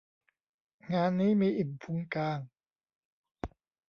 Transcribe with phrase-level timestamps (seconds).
[0.93, 2.39] งานนี้มีอิ่มพุงกาง